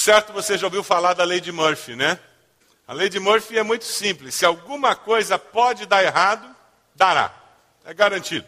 Certo, 0.00 0.32
você 0.32 0.56
já 0.56 0.66
ouviu 0.66 0.82
falar 0.82 1.14
da 1.14 1.24
lei 1.24 1.40
de 1.40 1.52
Murphy, 1.52 1.94
né? 1.94 2.18
A 2.86 2.92
lei 2.92 3.08
de 3.08 3.20
Murphy 3.20 3.58
é 3.58 3.62
muito 3.62 3.84
simples. 3.84 4.34
Se 4.34 4.44
alguma 4.44 4.96
coisa 4.96 5.38
pode 5.38 5.86
dar 5.86 6.02
errado, 6.02 6.54
dará. 6.94 7.34
É 7.84 7.94
garantido. 7.94 8.46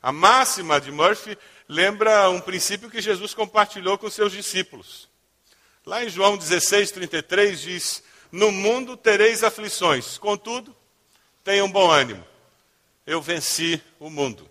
A 0.00 0.12
máxima 0.12 0.80
de 0.80 0.90
Murphy 0.90 1.36
lembra 1.68 2.30
um 2.30 2.40
princípio 2.40 2.90
que 2.90 3.02
Jesus 3.02 3.34
compartilhou 3.34 3.98
com 3.98 4.08
seus 4.08 4.32
discípulos. 4.32 5.08
Lá 5.84 6.04
em 6.04 6.08
João 6.08 6.36
16, 6.36 6.90
33 6.92 7.60
diz: 7.60 8.02
No 8.30 8.50
mundo 8.50 8.96
tereis 8.96 9.42
aflições, 9.42 10.16
contudo, 10.18 10.74
tenham 11.42 11.70
bom 11.70 11.90
ânimo. 11.90 12.24
Eu 13.06 13.20
venci 13.20 13.82
o 13.98 14.08
mundo. 14.08 14.48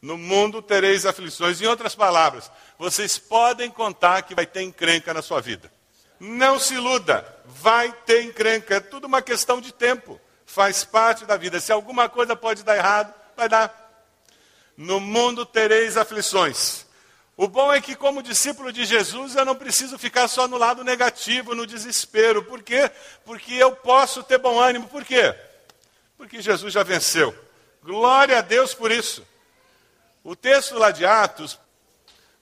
No 0.00 0.16
mundo 0.16 0.62
tereis 0.62 1.04
aflições. 1.04 1.60
Em 1.60 1.66
outras 1.66 1.94
palavras, 1.94 2.50
vocês 2.78 3.18
podem 3.18 3.70
contar 3.70 4.22
que 4.22 4.34
vai 4.34 4.46
ter 4.46 4.62
encrenca 4.62 5.12
na 5.12 5.20
sua 5.20 5.40
vida. 5.40 5.70
Não 6.18 6.58
se 6.58 6.74
iluda, 6.74 7.26
vai 7.46 7.92
ter 7.92 8.22
encrenca. 8.22 8.76
É 8.76 8.80
tudo 8.80 9.06
uma 9.06 9.22
questão 9.22 9.60
de 9.60 9.72
tempo. 9.72 10.20
Faz 10.46 10.84
parte 10.84 11.24
da 11.24 11.36
vida. 11.36 11.60
Se 11.60 11.72
alguma 11.72 12.08
coisa 12.08 12.34
pode 12.34 12.62
dar 12.62 12.76
errado, 12.76 13.12
vai 13.36 13.48
dar. 13.48 14.04
No 14.76 14.98
mundo 14.98 15.44
tereis 15.44 15.96
aflições. 15.96 16.86
O 17.36 17.48
bom 17.48 17.72
é 17.72 17.80
que, 17.80 17.94
como 17.94 18.22
discípulo 18.22 18.70
de 18.70 18.84
Jesus, 18.84 19.34
eu 19.34 19.46
não 19.46 19.54
preciso 19.54 19.98
ficar 19.98 20.28
só 20.28 20.46
no 20.46 20.58
lado 20.58 20.84
negativo, 20.84 21.54
no 21.54 21.66
desespero. 21.66 22.44
Por 22.44 22.62
quê? 22.62 22.90
Porque 23.24 23.54
eu 23.54 23.72
posso 23.76 24.22
ter 24.22 24.36
bom 24.36 24.60
ânimo. 24.60 24.88
Por 24.88 25.04
quê? 25.04 25.34
Porque 26.18 26.42
Jesus 26.42 26.72
já 26.72 26.82
venceu. 26.82 27.34
Glória 27.82 28.38
a 28.38 28.42
Deus 28.42 28.74
por 28.74 28.90
isso. 28.90 29.26
O 30.22 30.36
texto 30.36 30.78
lá 30.78 30.90
de 30.90 31.06
Atos, 31.06 31.58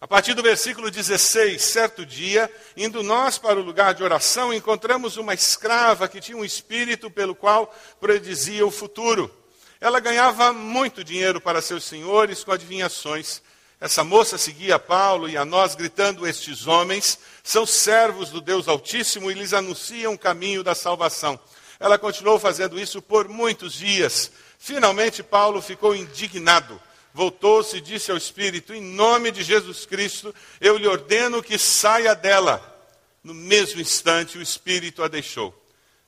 a 0.00 0.06
partir 0.06 0.34
do 0.34 0.42
versículo 0.42 0.90
16, 0.90 1.62
certo 1.62 2.04
dia, 2.04 2.52
indo 2.76 3.04
nós 3.04 3.38
para 3.38 3.60
o 3.60 3.62
lugar 3.62 3.94
de 3.94 4.02
oração, 4.02 4.52
encontramos 4.52 5.16
uma 5.16 5.32
escrava 5.32 6.08
que 6.08 6.20
tinha 6.20 6.36
um 6.36 6.44
espírito 6.44 7.08
pelo 7.08 7.36
qual 7.36 7.72
predizia 8.00 8.66
o 8.66 8.70
futuro. 8.72 9.32
Ela 9.80 10.00
ganhava 10.00 10.52
muito 10.52 11.04
dinheiro 11.04 11.40
para 11.40 11.62
seus 11.62 11.84
senhores 11.84 12.42
com 12.42 12.50
adivinhações. 12.50 13.40
Essa 13.80 14.02
moça 14.02 14.36
seguia 14.36 14.76
Paulo 14.76 15.28
e 15.28 15.36
a 15.36 15.44
nós, 15.44 15.76
gritando: 15.76 16.26
Estes 16.26 16.66
homens 16.66 17.16
são 17.44 17.64
servos 17.64 18.30
do 18.30 18.40
Deus 18.40 18.66
Altíssimo 18.66 19.30
e 19.30 19.34
lhes 19.34 19.54
anunciam 19.54 20.14
o 20.14 20.18
caminho 20.18 20.64
da 20.64 20.74
salvação. 20.74 21.38
Ela 21.78 21.96
continuou 21.96 22.40
fazendo 22.40 22.76
isso 22.76 23.00
por 23.00 23.28
muitos 23.28 23.74
dias. 23.74 24.32
Finalmente, 24.58 25.22
Paulo 25.22 25.62
ficou 25.62 25.94
indignado 25.94 26.82
voltou-se 27.12 27.76
e 27.76 27.80
disse 27.80 28.10
ao 28.10 28.16
espírito: 28.16 28.74
Em 28.74 28.80
nome 28.80 29.30
de 29.30 29.42
Jesus 29.42 29.86
Cristo, 29.86 30.34
eu 30.60 30.76
lhe 30.76 30.86
ordeno 30.86 31.42
que 31.42 31.58
saia 31.58 32.14
dela. 32.14 32.76
No 33.22 33.34
mesmo 33.34 33.80
instante, 33.80 34.38
o 34.38 34.42
espírito 34.42 35.02
a 35.02 35.08
deixou. 35.08 35.54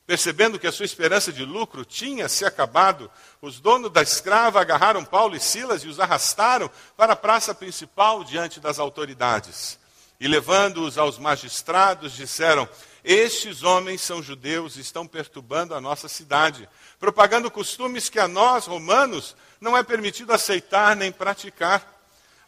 Percebendo 0.06 0.58
que 0.58 0.66
a 0.66 0.72
sua 0.72 0.84
esperança 0.84 1.32
de 1.32 1.44
lucro 1.44 1.84
tinha 1.84 2.28
se 2.28 2.44
acabado, 2.44 3.08
os 3.40 3.60
donos 3.60 3.92
da 3.92 4.02
escrava 4.02 4.60
agarraram 4.60 5.04
Paulo 5.04 5.36
e 5.36 5.40
Silas 5.40 5.84
e 5.84 5.88
os 5.88 6.00
arrastaram 6.00 6.68
para 6.96 7.12
a 7.12 7.16
praça 7.16 7.54
principal 7.54 8.24
diante 8.24 8.58
das 8.58 8.78
autoridades. 8.78 9.78
E 10.18 10.26
levando-os 10.26 10.98
aos 10.98 11.18
magistrados, 11.18 12.12
disseram: 12.12 12.68
Estes 13.04 13.62
homens 13.62 14.02
são 14.02 14.22
judeus 14.22 14.76
e 14.76 14.80
estão 14.80 15.06
perturbando 15.06 15.74
a 15.74 15.80
nossa 15.80 16.08
cidade, 16.08 16.68
propagando 16.98 17.50
costumes 17.50 18.08
que 18.08 18.18
a 18.18 18.28
nós, 18.28 18.66
romanos, 18.66 19.34
não 19.60 19.76
é 19.76 19.82
permitido 19.82 20.32
aceitar 20.32 20.94
nem 20.94 21.10
praticar. 21.10 21.98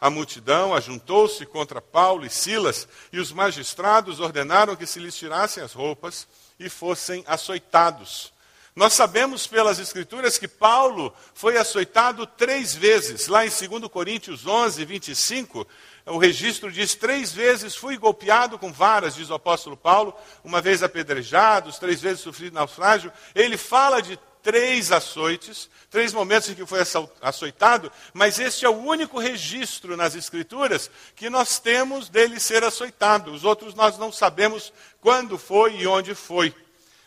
A 0.00 0.10
multidão 0.10 0.74
ajuntou-se 0.74 1.46
contra 1.46 1.80
Paulo 1.80 2.26
e 2.26 2.30
Silas, 2.30 2.88
e 3.12 3.20
os 3.20 3.32
magistrados 3.32 4.20
ordenaram 4.20 4.74
que 4.74 4.86
se 4.86 4.98
lhes 4.98 5.16
tirassem 5.16 5.62
as 5.62 5.72
roupas 5.72 6.26
e 6.58 6.68
fossem 6.68 7.22
açoitados. 7.26 8.32
Nós 8.74 8.94
sabemos 8.94 9.46
pelas 9.46 9.78
Escrituras 9.78 10.38
que 10.38 10.48
Paulo 10.48 11.14
foi 11.34 11.58
açoitado 11.58 12.26
três 12.26 12.74
vezes. 12.74 13.28
Lá 13.28 13.44
em 13.44 13.50
2 13.50 13.86
Coríntios 13.88 14.46
11, 14.46 14.82
25, 14.86 15.66
o 16.06 16.18
registro 16.18 16.70
diz: 16.70 16.94
três 16.94 17.32
vezes 17.32 17.76
fui 17.76 17.96
golpeado 17.96 18.58
com 18.58 18.72
varas, 18.72 19.14
diz 19.14 19.30
o 19.30 19.34
apóstolo 19.34 19.76
Paulo, 19.76 20.14
uma 20.42 20.60
vez 20.60 20.82
apedrejado, 20.82 21.72
três 21.78 22.00
vezes 22.00 22.20
sofri 22.20 22.50
naufrágio. 22.50 23.12
Ele 23.34 23.56
fala 23.56 24.00
de 24.02 24.18
três 24.42 24.90
açoites, 24.90 25.70
três 25.88 26.12
momentos 26.12 26.48
em 26.48 26.54
que 26.54 26.66
foi 26.66 26.80
açoitado, 27.20 27.92
mas 28.12 28.40
este 28.40 28.64
é 28.64 28.68
o 28.68 28.76
único 28.76 29.20
registro 29.20 29.96
nas 29.96 30.16
Escrituras 30.16 30.90
que 31.14 31.30
nós 31.30 31.60
temos 31.60 32.08
dele 32.08 32.40
ser 32.40 32.64
açoitado. 32.64 33.32
Os 33.32 33.44
outros 33.44 33.74
nós 33.74 33.96
não 33.96 34.10
sabemos 34.10 34.72
quando 35.00 35.38
foi 35.38 35.76
e 35.76 35.86
onde 35.86 36.14
foi. 36.14 36.52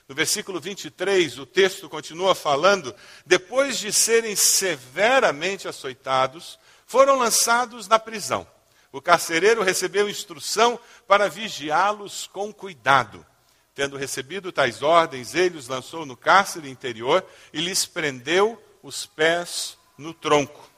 No 0.08 0.16
versículo 0.16 0.62
23, 0.62 1.40
o 1.40 1.46
texto 1.46 1.90
continua 1.90 2.34
falando: 2.34 2.96
depois 3.26 3.78
de 3.78 3.92
serem 3.92 4.36
severamente 4.36 5.68
açoitados, 5.68 6.58
foram 6.86 7.18
lançados 7.18 7.88
na 7.88 8.00
prisão. 8.00 8.48
O 8.96 9.02
carcereiro 9.02 9.62
recebeu 9.62 10.10
instrução 10.10 10.80
para 11.06 11.28
vigiá-los 11.28 12.28
com 12.28 12.54
cuidado. 12.54 13.26
Tendo 13.74 13.98
recebido 13.98 14.54
tais 14.54 14.82
ordens, 14.82 15.36
ele 15.36 15.58
os 15.58 15.68
lançou 15.68 16.06
no 16.06 16.16
cárcere 16.16 16.70
interior 16.70 17.22
e 17.52 17.60
lhes 17.60 17.86
prendeu 17.86 18.58
os 18.82 19.06
pés 19.06 19.78
no 19.98 20.14
tronco. 20.14 20.72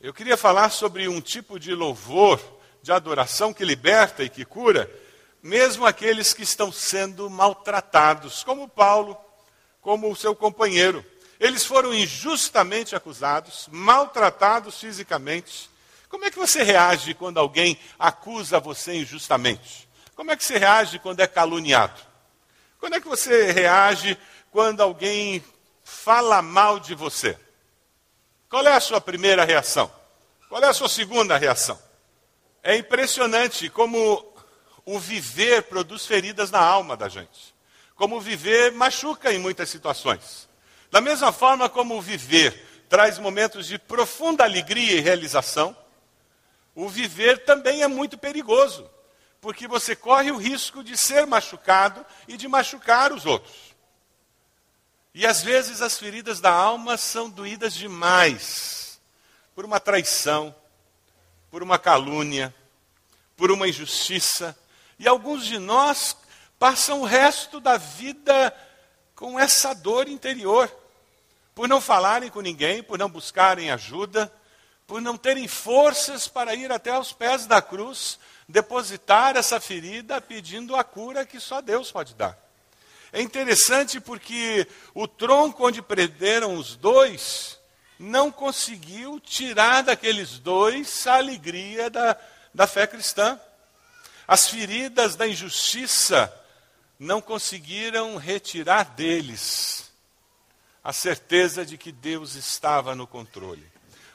Eu 0.00 0.14
queria 0.14 0.36
falar 0.36 0.70
sobre 0.70 1.08
um 1.08 1.20
tipo 1.20 1.58
de 1.58 1.74
louvor, 1.74 2.40
de 2.80 2.92
adoração 2.92 3.52
que 3.52 3.64
liberta 3.64 4.22
e 4.22 4.28
que 4.28 4.44
cura, 4.44 4.88
mesmo 5.42 5.84
aqueles 5.84 6.32
que 6.32 6.44
estão 6.44 6.70
sendo 6.70 7.28
maltratados, 7.28 8.44
como 8.44 8.68
Paulo, 8.68 9.18
como 9.80 10.08
o 10.08 10.14
seu 10.14 10.36
companheiro. 10.36 11.04
Eles 11.40 11.66
foram 11.66 11.92
injustamente 11.92 12.94
acusados, 12.94 13.68
maltratados 13.72 14.78
fisicamente. 14.78 15.71
Como 16.12 16.26
é 16.26 16.30
que 16.30 16.38
você 16.38 16.62
reage 16.62 17.14
quando 17.14 17.38
alguém 17.38 17.78
acusa 17.98 18.60
você 18.60 18.96
injustamente? 18.96 19.88
Como 20.14 20.30
é 20.30 20.36
que 20.36 20.44
você 20.44 20.58
reage 20.58 20.98
quando 20.98 21.20
é 21.20 21.26
caluniado? 21.26 21.98
Quando 22.78 22.96
é 22.96 23.00
que 23.00 23.08
você 23.08 23.50
reage 23.50 24.18
quando 24.50 24.82
alguém 24.82 25.42
fala 25.82 26.42
mal 26.42 26.78
de 26.78 26.94
você? 26.94 27.38
Qual 28.46 28.66
é 28.66 28.74
a 28.74 28.80
sua 28.80 29.00
primeira 29.00 29.42
reação? 29.42 29.90
Qual 30.50 30.62
é 30.62 30.66
a 30.66 30.74
sua 30.74 30.88
segunda 30.90 31.38
reação? 31.38 31.80
É 32.62 32.76
impressionante 32.76 33.70
como 33.70 34.34
o 34.84 34.98
viver 34.98 35.62
produz 35.62 36.04
feridas 36.04 36.50
na 36.50 36.60
alma 36.60 36.94
da 36.94 37.08
gente. 37.08 37.54
Como 37.94 38.20
viver 38.20 38.70
machuca 38.72 39.32
em 39.32 39.38
muitas 39.38 39.70
situações. 39.70 40.46
Da 40.90 41.00
mesma 41.00 41.32
forma 41.32 41.70
como 41.70 41.96
o 41.96 42.02
viver 42.02 42.84
traz 42.90 43.18
momentos 43.18 43.66
de 43.66 43.78
profunda 43.78 44.44
alegria 44.44 44.92
e 44.92 45.00
realização, 45.00 45.74
o 46.74 46.88
viver 46.88 47.44
também 47.44 47.82
é 47.82 47.88
muito 47.88 48.16
perigoso, 48.16 48.88
porque 49.40 49.68
você 49.68 49.94
corre 49.94 50.30
o 50.30 50.36
risco 50.36 50.82
de 50.82 50.96
ser 50.96 51.26
machucado 51.26 52.04
e 52.26 52.36
de 52.36 52.48
machucar 52.48 53.12
os 53.12 53.26
outros. 53.26 53.72
E 55.14 55.26
às 55.26 55.42
vezes 55.42 55.82
as 55.82 55.98
feridas 55.98 56.40
da 56.40 56.50
alma 56.50 56.96
são 56.96 57.28
doídas 57.28 57.74
demais 57.74 59.00
por 59.54 59.64
uma 59.64 59.78
traição, 59.78 60.54
por 61.50 61.62
uma 61.62 61.78
calúnia, 61.78 62.54
por 63.36 63.50
uma 63.50 63.68
injustiça, 63.68 64.56
e 64.98 65.06
alguns 65.06 65.44
de 65.44 65.58
nós 65.58 66.16
passam 66.58 67.00
o 67.02 67.04
resto 67.04 67.60
da 67.60 67.76
vida 67.76 68.54
com 69.14 69.38
essa 69.38 69.74
dor 69.74 70.08
interior, 70.08 70.74
por 71.54 71.68
não 71.68 71.80
falarem 71.80 72.30
com 72.30 72.40
ninguém, 72.40 72.82
por 72.82 72.98
não 72.98 73.10
buscarem 73.10 73.70
ajuda, 73.70 74.32
por 74.92 75.00
não 75.00 75.16
terem 75.16 75.48
forças 75.48 76.28
para 76.28 76.54
ir 76.54 76.70
até 76.70 76.90
aos 76.90 77.14
pés 77.14 77.46
da 77.46 77.62
cruz, 77.62 78.18
depositar 78.46 79.36
essa 79.38 79.58
ferida 79.58 80.20
pedindo 80.20 80.76
a 80.76 80.84
cura 80.84 81.24
que 81.24 81.40
só 81.40 81.62
Deus 81.62 81.90
pode 81.90 82.14
dar. 82.14 82.38
É 83.10 83.22
interessante 83.22 83.98
porque 83.98 84.68
o 84.92 85.08
tronco 85.08 85.66
onde 85.66 85.80
prenderam 85.80 86.56
os 86.56 86.76
dois 86.76 87.58
não 87.98 88.30
conseguiu 88.30 89.18
tirar 89.18 89.82
daqueles 89.82 90.38
dois 90.38 91.06
a 91.06 91.14
alegria 91.14 91.88
da, 91.88 92.14
da 92.52 92.66
fé 92.66 92.86
cristã. 92.86 93.40
As 94.28 94.46
feridas 94.46 95.16
da 95.16 95.26
injustiça 95.26 96.30
não 96.98 97.22
conseguiram 97.22 98.18
retirar 98.18 98.84
deles 98.90 99.90
a 100.84 100.92
certeza 100.92 101.64
de 101.64 101.78
que 101.78 101.90
Deus 101.90 102.34
estava 102.34 102.94
no 102.94 103.06
controle. 103.06 103.72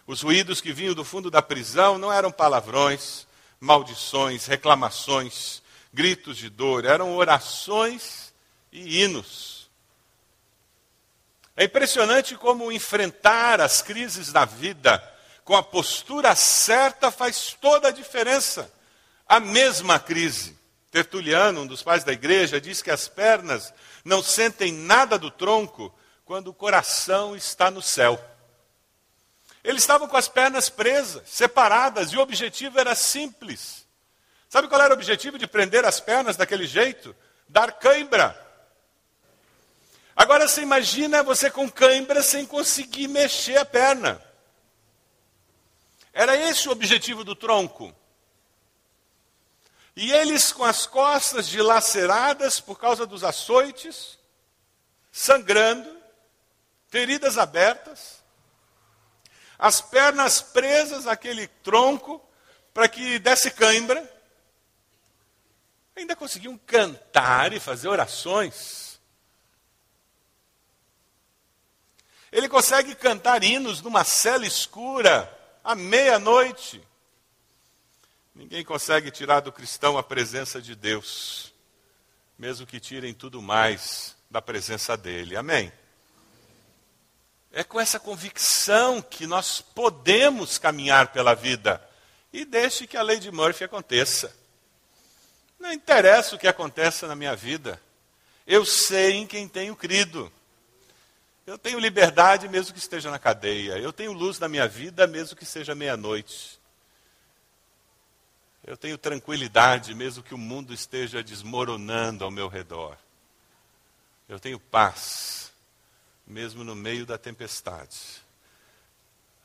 Os 0.07 0.21
ruídos 0.21 0.61
que 0.61 0.71
vinham 0.71 0.95
do 0.95 1.03
fundo 1.03 1.29
da 1.29 1.41
prisão 1.41 1.97
não 1.97 2.11
eram 2.11 2.31
palavrões, 2.31 3.27
maldições, 3.59 4.45
reclamações, 4.45 5.61
gritos 5.93 6.37
de 6.37 6.49
dor, 6.49 6.85
eram 6.85 7.15
orações 7.15 8.33
e 8.71 9.03
hinos. 9.03 9.69
É 11.55 11.65
impressionante 11.65 12.35
como 12.35 12.71
enfrentar 12.71 13.59
as 13.59 13.81
crises 13.81 14.31
da 14.31 14.45
vida 14.45 15.03
com 15.47 15.55
a 15.55 15.63
postura 15.63 16.35
certa 16.35 17.09
faz 17.09 17.55
toda 17.61 17.87
a 17.87 17.91
diferença 17.91 18.69
a 19.25 19.39
mesma 19.39 19.97
crise. 19.97 20.57
Tertuliano, 20.91 21.61
um 21.61 21.67
dos 21.67 21.81
pais 21.81 22.03
da 22.03 22.11
igreja, 22.11 22.59
diz 22.59 22.81
que 22.81 22.91
as 22.91 23.07
pernas 23.07 23.73
não 24.03 24.21
sentem 24.21 24.73
nada 24.73 25.17
do 25.17 25.31
tronco 25.31 25.93
quando 26.25 26.49
o 26.49 26.53
coração 26.53 27.33
está 27.33 27.71
no 27.71 27.81
céu. 27.81 28.21
Eles 29.67 29.83
estavam 29.83 30.07
com 30.07 30.15
as 30.15 30.29
pernas 30.29 30.69
presas, 30.69 31.27
separadas, 31.27 32.13
e 32.13 32.15
o 32.15 32.21
objetivo 32.21 32.79
era 32.79 32.95
simples. 32.95 33.85
Sabe 34.47 34.69
qual 34.69 34.81
era 34.81 34.93
o 34.93 34.95
objetivo 34.95 35.37
de 35.37 35.45
prender 35.45 35.83
as 35.83 35.99
pernas 35.99 36.37
daquele 36.37 36.65
jeito? 36.65 37.13
Dar 37.49 37.73
cãibra. 37.73 38.33
Agora 40.15 40.47
você 40.47 40.61
imagina 40.61 41.21
você 41.21 41.51
com 41.51 41.69
cãibra 41.69 42.23
sem 42.23 42.45
conseguir 42.45 43.09
mexer 43.09 43.57
a 43.57 43.65
perna. 43.65 44.23
Era 46.13 46.33
esse 46.37 46.69
o 46.69 46.71
objetivo 46.71 47.25
do 47.25 47.35
tronco. 47.35 47.93
E 49.97 50.13
eles 50.13 50.53
com 50.53 50.63
as 50.63 50.87
costas 50.87 51.45
dilaceradas 51.45 52.61
por 52.61 52.79
causa 52.79 53.05
dos 53.05 53.21
açoites, 53.21 54.17
sangrando, 55.11 55.93
feridas 56.87 57.37
abertas, 57.37 58.23
as 59.57 59.81
pernas 59.81 60.41
presas 60.41 61.07
àquele 61.07 61.47
tronco 61.47 62.23
para 62.73 62.87
que 62.87 63.17
desse 63.19 63.51
cãibra. 63.51 64.07
Ainda 65.95 66.15
conseguiam 66.15 66.57
cantar 66.59 67.53
e 67.53 67.59
fazer 67.59 67.87
orações. 67.87 68.99
Ele 72.31 72.47
consegue 72.47 72.93
cantar 72.93 73.43
hinos 73.43 73.81
numa 73.81 74.03
cela 74.03 74.45
escura, 74.45 75.33
à 75.63 75.73
meia-noite. 75.73 76.85
Ninguém 78.35 78.63
consegue 78.63 79.09
tirar 79.09 79.39
do 79.39 79.51
cristão 79.51 79.97
a 79.97 80.03
presença 80.03 80.61
de 80.61 80.75
Deus, 80.75 81.51
mesmo 82.37 82.67
que 82.67 82.79
tirem 82.79 83.11
tudo 83.11 83.41
mais 83.41 84.15
da 84.29 84.39
presença 84.39 84.95
dele. 84.95 85.35
Amém? 85.35 85.71
É 87.57 87.63
com 87.63 87.79
essa 87.79 87.99
convicção 87.99 89.01
que 89.01 89.25
nós 89.25 89.61
podemos 89.61 90.59
caminhar 90.59 91.07
pela 91.07 91.33
vida 91.33 91.81
e 92.31 92.45
deixe 92.45 92.85
que 92.85 92.95
a 92.95 93.01
lei 93.01 93.17
de 93.17 93.31
Murphy 93.31 93.63
aconteça. 93.63 94.31
Não 95.59 95.73
interessa 95.73 96.35
o 96.35 96.37
que 96.37 96.47
aconteça 96.47 97.07
na 97.07 97.15
minha 97.15 97.35
vida, 97.35 97.81
eu 98.45 98.63
sei 98.63 99.13
em 99.13 99.25
quem 99.25 99.47
tenho 99.47 99.75
crido. 99.75 100.31
Eu 101.47 101.57
tenho 101.57 101.79
liberdade 101.79 102.47
mesmo 102.47 102.73
que 102.73 102.79
esteja 102.79 103.09
na 103.09 103.17
cadeia, 103.17 103.79
eu 103.79 103.91
tenho 103.91 104.13
luz 104.13 104.37
na 104.37 104.47
minha 104.47 104.67
vida 104.67 105.07
mesmo 105.07 105.35
que 105.35 105.43
seja 105.43 105.73
meia-noite. 105.73 106.59
Eu 108.63 108.77
tenho 108.77 108.99
tranquilidade, 108.99 109.95
mesmo 109.95 110.21
que 110.21 110.35
o 110.35 110.37
mundo 110.37 110.75
esteja 110.75 111.23
desmoronando 111.23 112.23
ao 112.23 112.29
meu 112.29 112.47
redor. 112.47 112.95
Eu 114.29 114.39
tenho 114.39 114.59
paz, 114.59 115.46
mesmo 116.27 116.63
no 116.63 116.75
meio 116.75 117.05
da 117.05 117.17
tempestade. 117.17 117.97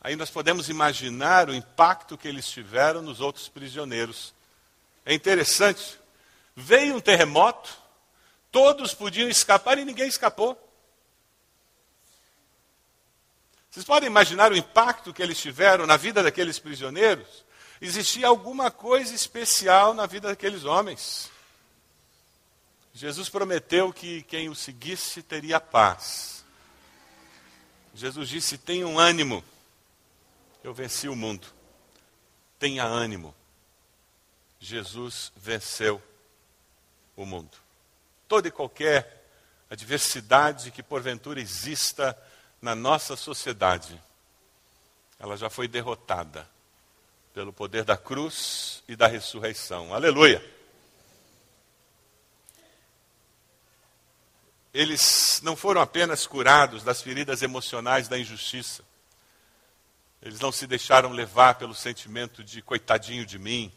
Aí 0.00 0.16
nós 0.16 0.30
podemos 0.30 0.68
imaginar 0.68 1.48
o 1.48 1.54
impacto 1.54 2.18
que 2.18 2.26
eles 2.26 2.46
tiveram 2.48 3.00
nos 3.00 3.20
outros 3.20 3.48
prisioneiros. 3.48 4.34
É 5.06 5.14
interessante. 5.14 5.98
Veio 6.56 6.96
um 6.96 7.00
terremoto, 7.00 7.70
todos 8.50 8.92
podiam 8.92 9.28
escapar 9.28 9.78
e 9.78 9.84
ninguém 9.84 10.08
escapou. 10.08 10.58
Vocês 13.70 13.86
podem 13.86 14.08
imaginar 14.08 14.52
o 14.52 14.56
impacto 14.56 15.14
que 15.14 15.22
eles 15.22 15.38
tiveram 15.38 15.86
na 15.86 15.96
vida 15.96 16.22
daqueles 16.22 16.58
prisioneiros? 16.58 17.44
existia 17.82 18.28
alguma 18.28 18.70
coisa 18.70 19.12
especial 19.12 19.92
na 19.92 20.06
vida 20.06 20.28
daqueles 20.28 20.64
homens. 20.64 21.28
Jesus 22.94 23.28
prometeu 23.28 23.92
que 23.92 24.22
quem 24.22 24.48
o 24.48 24.54
seguisse 24.54 25.20
teria 25.20 25.58
paz. 25.58 26.41
Jesus 27.94 28.28
disse: 28.28 28.58
tenham 28.58 28.98
ânimo, 28.98 29.44
eu 30.62 30.72
venci 30.72 31.08
o 31.08 31.16
mundo. 31.16 31.46
Tenha 32.58 32.84
ânimo. 32.84 33.34
Jesus 34.58 35.32
venceu 35.36 36.00
o 37.16 37.26
mundo. 37.26 37.56
Toda 38.28 38.48
e 38.48 38.52
qualquer 38.52 39.26
adversidade 39.68 40.70
que 40.70 40.82
porventura 40.82 41.40
exista 41.40 42.16
na 42.60 42.74
nossa 42.74 43.16
sociedade, 43.16 44.00
ela 45.18 45.36
já 45.36 45.50
foi 45.50 45.66
derrotada 45.66 46.48
pelo 47.34 47.52
poder 47.52 47.84
da 47.84 47.96
cruz 47.96 48.82
e 48.86 48.94
da 48.94 49.06
ressurreição. 49.06 49.92
Aleluia! 49.92 50.42
Eles 54.72 55.40
não 55.42 55.54
foram 55.54 55.80
apenas 55.80 56.26
curados 56.26 56.82
das 56.82 57.02
feridas 57.02 57.42
emocionais 57.42 58.08
da 58.08 58.18
injustiça. 58.18 58.82
Eles 60.22 60.40
não 60.40 60.52
se 60.52 60.66
deixaram 60.66 61.10
levar 61.10 61.56
pelo 61.56 61.74
sentimento 61.74 62.42
de 62.42 62.62
coitadinho 62.62 63.26
de 63.26 63.38
mim, 63.38 63.72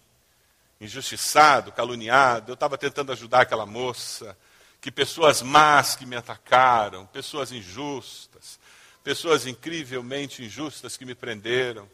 injustiçado, 0.79 1.71
caluniado. 1.71 2.51
Eu 2.51 2.53
estava 2.53 2.77
tentando 2.77 3.11
ajudar 3.11 3.41
aquela 3.41 3.65
moça, 3.65 4.37
que 4.79 4.91
pessoas 4.91 5.41
más 5.41 5.95
que 5.95 6.05
me 6.05 6.15
atacaram, 6.15 7.05
pessoas 7.07 7.51
injustas, 7.51 8.59
pessoas 9.03 9.45
incrivelmente 9.45 10.43
injustas 10.43 10.95
que 10.95 11.05
me 11.05 11.15
prenderam 11.15 11.89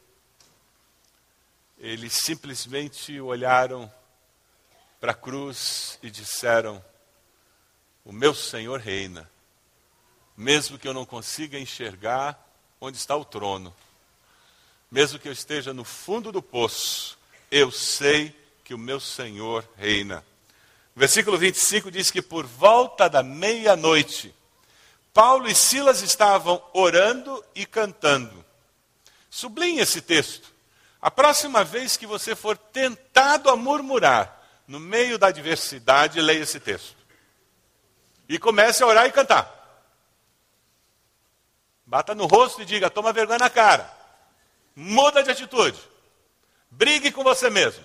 eles 1.82 2.14
simplesmente 2.14 3.20
olharam 3.20 3.92
para 5.00 5.14
a 5.14 5.16
cruz 5.16 5.98
e 6.04 6.12
disseram: 6.12 6.84
O 8.04 8.12
meu 8.12 8.34
Senhor 8.34 8.80
reina, 8.80 9.30
mesmo 10.36 10.78
que 10.78 10.88
eu 10.88 10.94
não 10.94 11.06
consiga 11.06 11.60
enxergar 11.60 12.40
onde 12.80 12.98
está 12.98 13.16
o 13.16 13.24
trono, 13.24 13.74
mesmo 14.90 15.20
que 15.20 15.28
eu 15.28 15.32
esteja 15.32 15.74
no 15.74 15.84
fundo 15.84 16.32
do 16.32 16.42
poço, 16.42 17.18
eu 17.50 17.72
sei 17.72 18.36
que 18.64 18.74
o 18.74 18.78
meu 18.78 19.00
Senhor 19.00 19.68
reina. 19.78 20.26
Versículo 20.96 21.38
25 21.38 21.92
diz 21.92 22.12
que 22.12 22.22
por 22.22 22.46
volta 22.46 23.08
da 23.10 23.24
meia-noite, 23.24 24.34
Paulo 25.14 25.48
e 25.48 25.56
Silas 25.56 26.02
estavam 26.02 26.62
orando 26.74 27.44
e 27.54 27.66
cantando. 27.66 28.44
Sublinhe 29.30 29.80
esse 29.80 30.02
texto. 30.02 30.52
A 31.02 31.10
próxima 31.10 31.64
vez 31.64 31.98
que 31.98 32.06
você 32.06 32.36
for 32.36 32.58
tentado 32.58 33.50
a 33.50 33.56
murmurar 33.56 34.42
no 34.68 34.80
meio 34.80 35.18
da 35.18 35.28
adversidade, 35.28 36.22
leia 36.22 36.44
esse 36.44 36.60
texto. 36.60 37.01
E 38.32 38.40
comece 38.40 38.82
a 38.82 38.88
orar 38.88 39.06
e 39.06 39.12
cantar. 39.12 39.46
Bata 41.86 42.16
no 42.16 42.28
rosto 42.28 42.62
e 42.62 42.66
diga: 42.66 42.90
toma 42.90 43.12
vergonha 43.12 43.40
na 43.40 43.50
cara. 43.50 43.94
Muda 44.74 45.22
de 45.22 45.32
atitude. 45.32 45.78
Brigue 46.70 47.12
com 47.12 47.26
você 47.26 47.50
mesmo. 47.50 47.84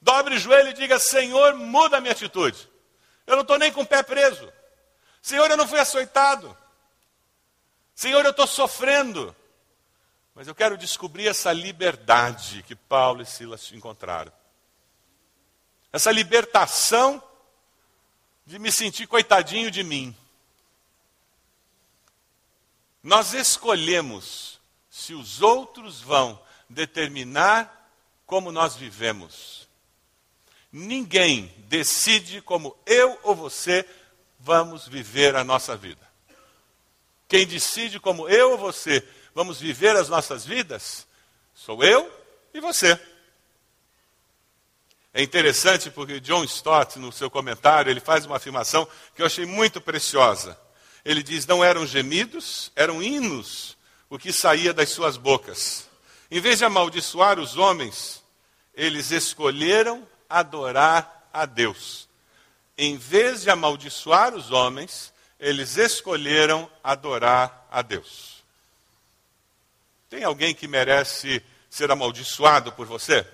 Dobre 0.00 0.36
o 0.36 0.38
joelho 0.38 0.70
e 0.70 0.72
diga: 0.72 0.98
Senhor, 0.98 1.54
muda 1.54 1.98
a 1.98 2.00
minha 2.00 2.12
atitude. 2.12 2.66
Eu 3.26 3.34
não 3.34 3.42
estou 3.42 3.58
nem 3.58 3.70
com 3.70 3.82
o 3.82 3.86
pé 3.86 4.02
preso. 4.02 4.50
Senhor, 5.20 5.50
eu 5.50 5.56
não 5.58 5.68
fui 5.68 5.78
açoitado. 5.78 6.56
Senhor, 7.94 8.24
eu 8.24 8.30
estou 8.30 8.46
sofrendo. 8.46 9.36
Mas 10.34 10.48
eu 10.48 10.54
quero 10.54 10.78
descobrir 10.78 11.28
essa 11.28 11.52
liberdade 11.52 12.62
que 12.62 12.74
Paulo 12.74 13.20
e 13.20 13.26
Silas 13.26 13.70
encontraram. 13.70 14.32
Essa 15.92 16.10
libertação 16.10 17.22
de 18.46 18.58
me 18.58 18.70
sentir 18.70 19.08
coitadinho 19.08 19.70
de 19.70 19.82
mim. 19.82 20.14
Nós 23.02 23.34
escolhemos 23.34 24.60
se 24.88 25.14
os 25.14 25.42
outros 25.42 26.00
vão 26.00 26.40
determinar 26.68 27.90
como 28.24 28.52
nós 28.52 28.76
vivemos. 28.76 29.68
Ninguém 30.72 31.52
decide 31.68 32.40
como 32.40 32.76
eu 32.86 33.18
ou 33.22 33.34
você 33.34 33.88
vamos 34.38 34.86
viver 34.86 35.34
a 35.34 35.44
nossa 35.44 35.76
vida. 35.76 36.06
Quem 37.28 37.46
decide 37.46 37.98
como 37.98 38.28
eu 38.28 38.52
ou 38.52 38.58
você 38.58 39.06
vamos 39.34 39.60
viver 39.60 39.96
as 39.96 40.08
nossas 40.08 40.44
vidas, 40.44 41.06
sou 41.54 41.82
eu 41.82 42.10
e 42.54 42.60
você. 42.60 43.00
É 45.16 45.22
interessante 45.22 45.90
porque 45.90 46.20
John 46.20 46.44
Stott, 46.44 46.98
no 46.98 47.10
seu 47.10 47.30
comentário, 47.30 47.90
ele 47.90 48.00
faz 48.00 48.26
uma 48.26 48.36
afirmação 48.36 48.86
que 49.14 49.22
eu 49.22 49.24
achei 49.24 49.46
muito 49.46 49.80
preciosa. 49.80 50.60
Ele 51.02 51.22
diz: 51.22 51.46
não 51.46 51.64
eram 51.64 51.86
gemidos, 51.86 52.70
eram 52.76 53.02
hinos 53.02 53.78
o 54.10 54.18
que 54.18 54.30
saía 54.30 54.74
das 54.74 54.90
suas 54.90 55.16
bocas. 55.16 55.88
Em 56.30 56.38
vez 56.38 56.58
de 56.58 56.66
amaldiçoar 56.66 57.40
os 57.40 57.56
homens, 57.56 58.22
eles 58.74 59.10
escolheram 59.10 60.06
adorar 60.28 61.30
a 61.32 61.46
Deus. 61.46 62.06
Em 62.76 62.98
vez 62.98 63.40
de 63.40 63.48
amaldiçoar 63.48 64.34
os 64.34 64.50
homens, 64.50 65.14
eles 65.40 65.78
escolheram 65.78 66.70
adorar 66.84 67.66
a 67.70 67.80
Deus. 67.80 68.44
Tem 70.10 70.24
alguém 70.24 70.54
que 70.54 70.68
merece 70.68 71.42
ser 71.70 71.90
amaldiçoado 71.90 72.70
por 72.72 72.84
você? 72.84 73.26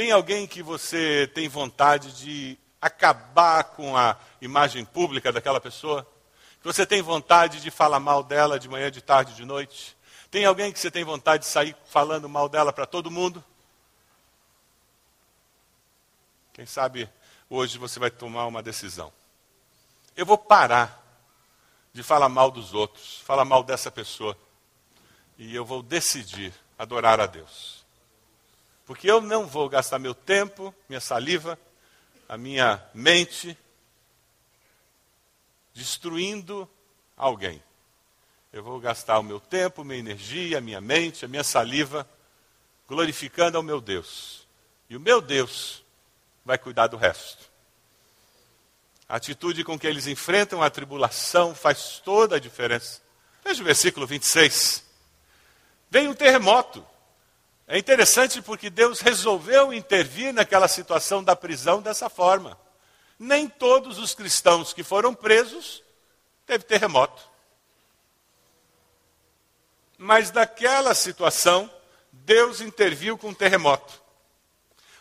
Tem 0.00 0.12
alguém 0.12 0.46
que 0.46 0.62
você 0.62 1.30
tem 1.34 1.46
vontade 1.46 2.12
de 2.12 2.58
acabar 2.80 3.62
com 3.64 3.94
a 3.94 4.16
imagem 4.40 4.82
pública 4.82 5.30
daquela 5.30 5.60
pessoa? 5.60 6.10
Que 6.58 6.64
você 6.64 6.86
tem 6.86 7.02
vontade 7.02 7.60
de 7.60 7.70
falar 7.70 8.00
mal 8.00 8.22
dela 8.22 8.58
de 8.58 8.66
manhã, 8.66 8.90
de 8.90 9.02
tarde, 9.02 9.34
de 9.34 9.44
noite? 9.44 9.94
Tem 10.30 10.46
alguém 10.46 10.72
que 10.72 10.78
você 10.78 10.90
tem 10.90 11.04
vontade 11.04 11.42
de 11.42 11.50
sair 11.50 11.76
falando 11.84 12.30
mal 12.30 12.48
dela 12.48 12.72
para 12.72 12.86
todo 12.86 13.10
mundo? 13.10 13.44
Quem 16.54 16.64
sabe 16.64 17.06
hoje 17.50 17.76
você 17.76 18.00
vai 18.00 18.10
tomar 18.10 18.46
uma 18.46 18.62
decisão. 18.62 19.12
Eu 20.16 20.24
vou 20.24 20.38
parar 20.38 20.98
de 21.92 22.02
falar 22.02 22.30
mal 22.30 22.50
dos 22.50 22.72
outros, 22.72 23.18
falar 23.18 23.44
mal 23.44 23.62
dessa 23.62 23.90
pessoa. 23.90 24.34
E 25.36 25.54
eu 25.54 25.62
vou 25.62 25.82
decidir 25.82 26.54
adorar 26.78 27.20
a 27.20 27.26
Deus. 27.26 27.79
Porque 28.90 29.08
eu 29.08 29.20
não 29.20 29.46
vou 29.46 29.68
gastar 29.68 30.00
meu 30.00 30.12
tempo, 30.12 30.74
minha 30.88 31.00
saliva, 31.00 31.56
a 32.28 32.36
minha 32.36 32.84
mente 32.92 33.56
destruindo 35.72 36.68
alguém. 37.16 37.62
Eu 38.52 38.64
vou 38.64 38.80
gastar 38.80 39.20
o 39.20 39.22
meu 39.22 39.38
tempo, 39.38 39.84
minha 39.84 40.00
energia, 40.00 40.58
a 40.58 40.60
minha 40.60 40.80
mente, 40.80 41.24
a 41.24 41.28
minha 41.28 41.44
saliva, 41.44 42.04
glorificando 42.88 43.56
ao 43.56 43.62
meu 43.62 43.80
Deus. 43.80 44.44
E 44.88 44.96
o 44.96 45.00
meu 45.00 45.20
Deus 45.20 45.84
vai 46.44 46.58
cuidar 46.58 46.88
do 46.88 46.96
resto. 46.96 47.48
A 49.08 49.14
atitude 49.14 49.62
com 49.62 49.78
que 49.78 49.86
eles 49.86 50.08
enfrentam 50.08 50.64
a 50.64 50.68
tribulação 50.68 51.54
faz 51.54 52.02
toda 52.04 52.34
a 52.34 52.40
diferença. 52.40 53.00
Veja 53.44 53.62
o 53.62 53.64
versículo 53.64 54.04
26. 54.04 54.84
Veio 55.88 56.10
um 56.10 56.14
terremoto. 56.14 56.89
É 57.72 57.78
interessante 57.78 58.42
porque 58.42 58.68
Deus 58.68 58.98
resolveu 58.98 59.72
intervir 59.72 60.34
naquela 60.34 60.66
situação 60.66 61.22
da 61.22 61.36
prisão 61.36 61.80
dessa 61.80 62.10
forma. 62.10 62.58
Nem 63.16 63.48
todos 63.48 63.96
os 63.96 64.12
cristãos 64.12 64.72
que 64.72 64.82
foram 64.82 65.14
presos 65.14 65.80
teve 66.44 66.64
terremoto. 66.64 67.22
Mas 69.96 70.32
daquela 70.32 70.94
situação, 70.94 71.72
Deus 72.10 72.60
interviu 72.60 73.16
com 73.16 73.28
um 73.28 73.34
terremoto. 73.34 74.02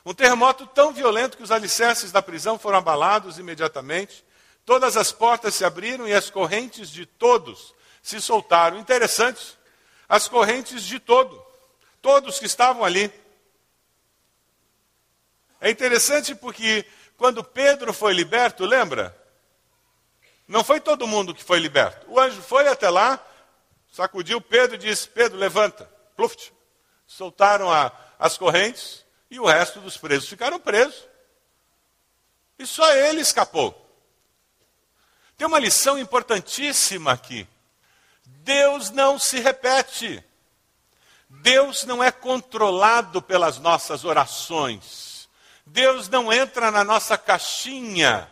Um 0.05 0.13
terremoto 0.13 0.67
tão 0.67 0.93
violento 0.93 1.37
que 1.37 1.43
os 1.43 1.51
alicerces 1.51 2.11
da 2.11 2.21
prisão 2.21 2.59
foram 2.59 2.77
abalados 2.77 3.39
imediatamente. 3.39 4.23
Todas 4.63 4.95
as 4.95 5.11
portas 5.11 5.55
se 5.55 5.65
abriram 5.65 6.07
e 6.07 6.13
as 6.13 6.29
correntes 6.29 6.91
de 6.91 7.07
todos 7.07 7.73
se 8.03 8.21
soltaram. 8.21 8.77
Interessante, 8.77 9.57
as 10.07 10.27
correntes 10.27 10.83
de 10.83 10.99
todo, 10.99 11.48
todos 12.01 12.39
que 12.39 12.45
estavam 12.45 12.83
ali. 12.83 13.11
É 15.61 15.69
interessante 15.69 16.33
porque 16.33 16.85
quando 17.17 17.43
Pedro 17.43 17.93
foi 17.93 18.13
liberto, 18.13 18.65
lembra? 18.65 19.15
Não 20.47 20.63
foi 20.63 20.79
todo 20.79 21.07
mundo 21.07 21.35
que 21.35 21.43
foi 21.43 21.59
liberto. 21.59 22.09
O 22.09 22.19
anjo 22.19 22.41
foi 22.41 22.67
até 22.67 22.89
lá, 22.89 23.23
sacudiu 23.91 24.41
Pedro 24.41 24.75
e 24.75 24.79
disse: 24.79 25.07
Pedro, 25.07 25.37
levanta. 25.37 25.85
Pluft. 26.15 26.51
Soltaram 27.05 27.71
a, 27.71 27.91
as 28.17 28.37
correntes 28.37 29.05
e 29.29 29.39
o 29.39 29.45
resto 29.45 29.79
dos 29.79 29.97
presos 29.97 30.29
ficaram 30.29 30.59
presos. 30.59 31.07
E 32.57 32.65
só 32.65 32.91
ele 32.93 33.21
escapou. 33.21 33.85
Tem 35.37 35.47
uma 35.47 35.59
lição 35.59 35.97
importantíssima 35.97 37.13
aqui. 37.13 37.47
Deus 38.25 38.89
não 38.89 39.17
se 39.17 39.39
repete. 39.39 40.23
Deus 41.29 41.85
não 41.85 42.03
é 42.03 42.11
controlado 42.11 43.21
pelas 43.21 43.59
nossas 43.59 44.03
orações. 44.03 45.29
Deus 45.65 46.09
não 46.09 46.33
entra 46.33 46.71
na 46.71 46.83
nossa 46.83 47.17
caixinha. 47.17 48.29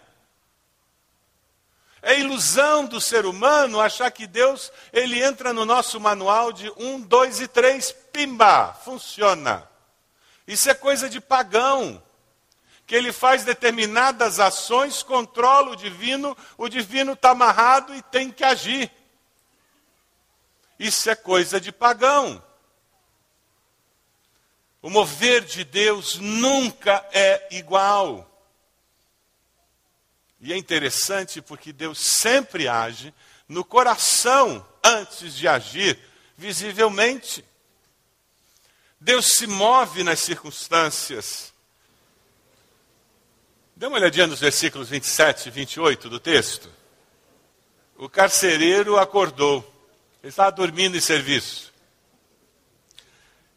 É 2.01 2.19
ilusão 2.19 2.85
do 2.85 2.99
ser 2.99 3.25
humano 3.25 3.79
achar 3.79 4.09
que 4.11 4.25
Deus 4.25 4.71
ele 4.91 5.21
entra 5.21 5.53
no 5.53 5.65
nosso 5.65 5.99
manual 5.99 6.51
de 6.51 6.71
um, 6.77 6.99
dois 6.99 7.39
e 7.39 7.47
três, 7.47 7.91
pimba, 7.91 8.73
funciona. 8.83 9.69
Isso 10.47 10.69
é 10.69 10.73
coisa 10.73 11.09
de 11.09 11.21
pagão. 11.21 12.01
Que 12.87 12.95
ele 12.95 13.11
faz 13.11 13.43
determinadas 13.43 14.39
ações, 14.39 15.03
controla 15.03 15.71
o 15.71 15.75
divino, 15.75 16.35
o 16.57 16.69
divino 16.69 17.13
está 17.13 17.31
amarrado 17.31 17.93
e 17.93 18.01
tem 18.01 18.31
que 18.31 18.43
agir. 18.43 18.89
Isso 20.79 21.09
é 21.09 21.15
coisa 21.15 21.59
de 21.59 21.71
pagão. 21.71 22.41
O 24.81 24.89
mover 24.89 25.43
de 25.43 25.63
Deus 25.63 26.17
nunca 26.17 27.05
é 27.11 27.47
igual. 27.51 28.23
E 30.39 30.53
é 30.53 30.57
interessante 30.57 31.41
porque 31.41 31.73
Deus 31.73 31.99
sempre 31.99 32.67
age 32.67 33.13
no 33.47 33.65
coração 33.65 34.65
antes 34.83 35.35
de 35.35 35.47
agir 35.47 35.99
visivelmente. 36.37 37.43
Deus 38.99 39.33
se 39.33 39.47
move 39.47 40.03
nas 40.03 40.19
circunstâncias. 40.19 41.53
Dê 43.75 43.85
uma 43.85 43.97
olhadinha 43.97 44.27
nos 44.27 44.39
versículos 44.39 44.89
27 44.89 45.47
e 45.47 45.51
28 45.51 46.09
do 46.09 46.19
texto. 46.19 46.69
O 47.95 48.09
carcereiro 48.09 48.97
acordou. 48.97 49.59
Ele 50.21 50.29
estava 50.29 50.51
dormindo 50.51 50.97
em 50.97 51.01
serviço. 51.01 51.66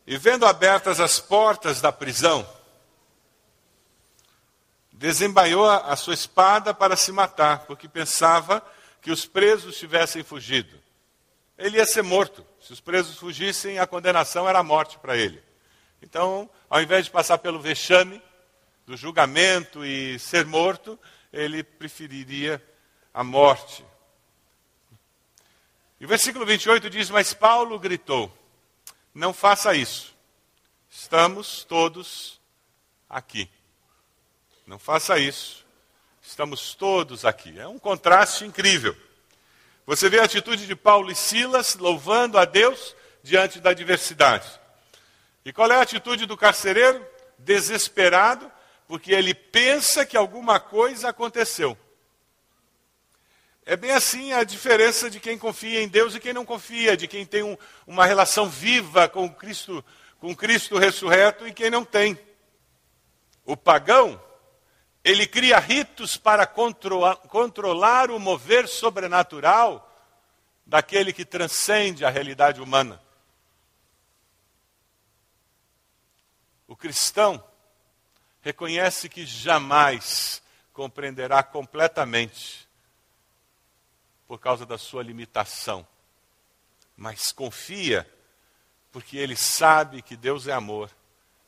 E 0.07 0.17
vendo 0.17 0.47
abertas 0.47 1.01
as 1.01 1.21
portas 1.21 1.81
da 1.81 1.93
prisão, 1.93 2.49
desembaiou 4.93 5.69
a 5.69 5.97
sua 5.97 6.15
espada 6.15 6.75
para 6.75 6.97
se 6.97 7.11
matar, 7.11 7.61
porque 7.61 7.89
pensava 7.89 8.63
que 9.01 9.11
os 9.11 9.25
presos 9.25 9.79
tivessem 9.79 10.23
fugido. 10.23 10.79
Ele 11.57 11.79
ia 11.79 11.87
ser 11.87 12.03
morto. 12.03 12.45
Se 12.61 12.73
os 12.73 12.81
presos 12.81 13.19
fugissem, 13.19 13.79
a 13.79 13.87
condenação 13.87 14.49
era 14.49 14.59
a 14.59 14.63
morte 14.63 14.99
para 14.99 15.17
ele. 15.17 15.43
Então, 16.03 16.49
ao 16.69 16.83
invés 16.83 17.05
de 17.07 17.11
passar 17.11 17.39
pelo 17.39 17.61
vexame 17.61 18.23
do 18.87 18.97
julgamento 18.97 19.85
e 19.85 20.19
ser 20.19 20.45
morto, 20.47 20.99
ele 21.33 21.63
preferiria 21.63 22.63
a 23.13 23.23
morte. 23.23 23.85
E 26.01 26.05
o 26.05 26.09
versículo 26.09 26.47
28 26.47 26.89
diz: 26.89 27.11
Mas 27.11 27.35
Paulo 27.35 27.79
gritou: 27.79 28.33
Não 29.15 29.33
faça 29.33 29.75
isso. 29.75 30.15
Estamos 30.89 31.65
todos 31.65 32.41
aqui. 33.09 33.51
Não 34.67 34.79
faça 34.79 35.19
isso. 35.19 35.67
Estamos 36.23 36.75
todos 36.75 37.25
aqui. 37.25 37.59
É 37.59 37.67
um 37.67 37.79
contraste 37.79 38.45
incrível. 38.45 38.97
Você 39.87 40.09
vê 40.09 40.21
a 40.21 40.25
atitude 40.25 40.67
de 40.67 40.77
Paulo 40.77 41.11
e 41.11 41.15
Silas 41.17 41.75
louvando 41.75 42.39
a 42.39 42.45
Deus 42.45 42.95
diante 43.23 43.59
da 43.59 43.71
adversidade. 43.71 44.49
E 45.45 45.53
qual 45.53 45.71
é 45.73 45.77
a 45.77 45.83
atitude 45.83 46.27
do 46.27 46.37
carcereiro? 46.37 47.05
Desesperado, 47.39 48.51
porque 48.87 49.13
ele 49.13 49.35
pensa 49.35 50.07
que 50.07 50.17
alguma 50.17 50.61
coisa 50.61 51.09
aconteceu. 51.09 51.77
É 53.65 53.77
bem 53.77 53.91
assim 53.91 54.33
a 54.33 54.43
diferença 54.43 55.11
de 55.11 55.21
quem 55.21 55.39
confia 55.39 55.83
em 55.83 55.89
Deus 55.89 56.15
e 56.15 56.21
quem 56.21 56.33
não 56.33 56.45
confia, 56.45 56.97
de 56.97 57.07
quem 57.07 57.27
tem 57.27 57.43
um, 57.43 57.57
uma 57.87 58.07
relação 58.07 58.49
viva 58.49 59.09
com 59.09 59.33
Cristo, 59.33 59.85
com 60.19 60.35
Cristo 60.35 60.79
ressurreto 60.79 61.47
e 61.47 61.53
quem 61.53 61.71
não 61.71 61.85
tem. 61.85 62.19
O 63.45 63.57
pagão, 63.57 64.21
ele 65.05 65.27
cria 65.27 65.59
ritos 65.59 66.17
para 66.17 66.47
controlar, 66.47 67.17
controlar 67.17 68.11
o 68.11 68.19
mover 68.19 68.67
sobrenatural 68.67 69.87
daquele 70.65 71.13
que 71.13 71.25
transcende 71.25 72.05
a 72.05 72.11
realidade 72.11 72.61
humana. 72.61 73.01
O 76.67 76.77
cristão 76.77 77.43
reconhece 78.41 79.09
que 79.09 79.27
jamais 79.27 80.41
compreenderá 80.73 81.43
completamente 81.43 82.70
por 84.31 84.39
causa 84.39 84.65
da 84.65 84.79
sua 84.79 85.03
limitação, 85.03 85.85
mas 86.97 87.33
confia 87.33 88.09
porque 88.93 89.17
ele 89.17 89.35
sabe 89.35 90.03
que 90.03 90.17
Deus 90.17 90.47
é 90.47 90.53
amor, 90.53 90.89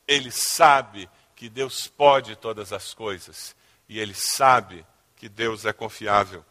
ele 0.05 0.33
sabe 0.33 1.09
que 1.37 1.49
Deus 1.49 1.87
pode 1.87 2.35
todas 2.35 2.73
as 2.73 2.93
coisas 2.93 3.55
e 3.89 4.01
ele 4.01 4.15
sabe 4.15 4.85
que 5.15 5.29
Deus 5.29 5.65
é 5.65 5.73
confiável. 5.73 6.45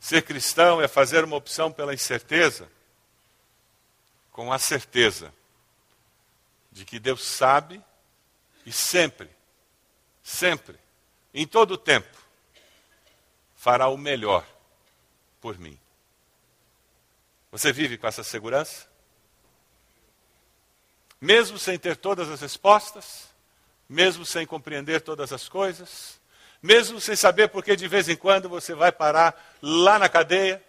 Ser 0.00 0.22
cristão 0.22 0.82
é 0.82 0.88
fazer 0.88 1.22
uma 1.22 1.36
opção 1.36 1.70
pela 1.70 1.94
incerteza 1.94 2.68
com 4.32 4.52
a 4.52 4.58
certeza 4.58 5.32
de 6.72 6.84
que 6.84 6.98
Deus 6.98 7.24
sabe 7.24 7.80
e 8.64 8.72
sempre, 8.72 9.30
sempre, 10.20 10.76
em 11.32 11.46
todo 11.46 11.74
o 11.74 11.78
tempo, 11.78 12.18
fará 13.54 13.86
o 13.86 13.96
melhor 13.96 14.44
por 15.46 15.60
mim. 15.60 15.78
Você 17.52 17.72
vive 17.72 17.96
com 17.96 18.08
essa 18.08 18.24
segurança? 18.24 18.88
Mesmo 21.20 21.56
sem 21.56 21.78
ter 21.78 21.96
todas 21.96 22.28
as 22.28 22.40
respostas, 22.40 23.28
mesmo 23.88 24.26
sem 24.26 24.44
compreender 24.44 25.02
todas 25.02 25.32
as 25.32 25.48
coisas, 25.48 26.20
mesmo 26.60 27.00
sem 27.00 27.14
saber 27.14 27.46
por 27.48 27.62
que 27.62 27.76
de 27.76 27.86
vez 27.86 28.08
em 28.08 28.16
quando 28.16 28.48
você 28.48 28.74
vai 28.74 28.90
parar 28.90 29.40
lá 29.62 30.00
na 30.00 30.08
cadeia, 30.08 30.60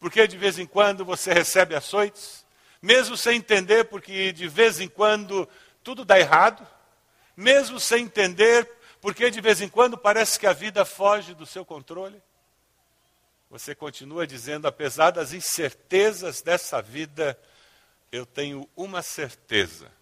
porque 0.00 0.26
de 0.26 0.36
vez 0.36 0.58
em 0.58 0.66
quando 0.66 1.04
você 1.04 1.32
recebe 1.32 1.76
açoites, 1.76 2.44
mesmo 2.82 3.16
sem 3.16 3.36
entender 3.36 3.84
porque 3.84 4.32
de 4.32 4.48
vez 4.48 4.80
em 4.80 4.88
quando 4.88 5.48
tudo 5.80 6.04
dá 6.04 6.18
errado, 6.18 6.66
mesmo 7.36 7.78
sem 7.78 8.02
entender 8.02 8.68
porque 9.00 9.30
de 9.30 9.40
vez 9.40 9.60
em 9.60 9.68
quando 9.68 9.96
parece 9.96 10.40
que 10.40 10.46
a 10.48 10.52
vida 10.52 10.84
foge 10.84 11.34
do 11.34 11.46
seu 11.46 11.64
controle 11.64 12.20
você 13.54 13.72
continua 13.72 14.26
dizendo, 14.26 14.66
apesar 14.66 15.12
das 15.12 15.32
incertezas 15.32 16.42
dessa 16.42 16.82
vida, 16.82 17.38
eu 18.10 18.26
tenho 18.26 18.68
uma 18.74 19.00
certeza. 19.00 19.92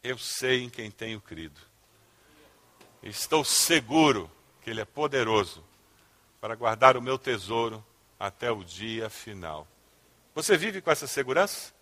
Eu 0.00 0.16
sei 0.16 0.62
em 0.62 0.70
quem 0.70 0.92
tenho 0.92 1.20
crido. 1.20 1.60
Estou 3.02 3.44
seguro 3.44 4.30
que 4.62 4.70
Ele 4.70 4.80
é 4.80 4.84
poderoso 4.84 5.64
para 6.40 6.54
guardar 6.54 6.96
o 6.96 7.02
meu 7.02 7.18
tesouro 7.18 7.84
até 8.16 8.48
o 8.48 8.62
dia 8.62 9.10
final. 9.10 9.66
Você 10.32 10.56
vive 10.56 10.80
com 10.80 10.92
essa 10.92 11.08
segurança? 11.08 11.72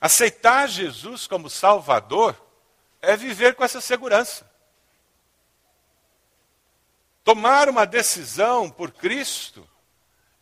Aceitar 0.00 0.68
Jesus 0.68 1.26
como 1.26 1.50
Salvador 1.50 2.40
é 3.00 3.16
viver 3.16 3.56
com 3.56 3.64
essa 3.64 3.80
segurança. 3.80 4.48
Tomar 7.24 7.68
uma 7.68 7.86
decisão 7.86 8.68
por 8.68 8.90
Cristo 8.90 9.68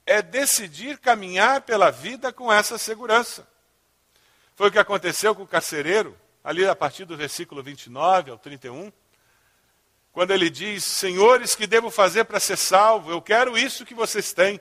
é 0.07 0.23
decidir 0.23 0.99
caminhar 0.99 1.63
pela 1.63 1.91
vida 1.91 2.33
com 2.33 2.53
essa 2.53 2.79
segurança. 2.79 3.47
Foi 4.57 4.69
o 4.69 4.73
que 4.73 4.79
aconteceu 4.79 5.35
com 5.35 5.43
o 5.43 5.47
carcereiro, 5.47 6.19
ali 6.43 6.67
a 6.67 6.75
partir 6.75 7.05
do 7.05 7.17
versículo 7.17 7.63
29 7.63 8.31
ao 8.31 8.39
31, 8.39 8.93
quando 10.13 10.33
ele 10.33 10.51
diz: 10.51 10.85
Senhores, 10.85 11.55
que 11.55 11.67
devo 11.67 11.91
fazer 11.91 12.25
para 12.25 12.41
ser 12.41 12.57
salvo? 12.57 13.11
Eu 13.11 13.23
quero 13.23 13.57
isso 13.57 13.87
que 13.87 13.95
vocês 13.95 14.33
têm. 14.33 14.61